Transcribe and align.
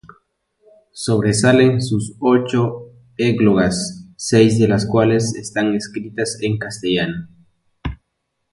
Sobresalen 0.93 1.79
sus 1.79 2.15
ocho 2.19 2.89
"Églogas", 3.17 4.07
seis 4.15 4.57
de 4.57 4.67
las 4.67 4.87
cuales 4.87 5.35
están 5.35 5.75
escritas 5.75 6.39
en 6.41 6.57
castellano. 6.57 7.27